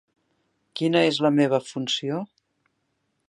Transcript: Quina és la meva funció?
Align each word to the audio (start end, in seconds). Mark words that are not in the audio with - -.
Quina 0.79 1.03
és 1.09 1.19
la 1.27 1.31
meva 1.39 1.59
funció? 1.67 2.21